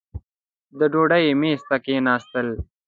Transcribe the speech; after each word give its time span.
د 0.77 0.81
ډوډۍ 0.91 1.25
مېز 1.39 1.61
ته 1.69 1.75
کښېنستل. 1.83 2.47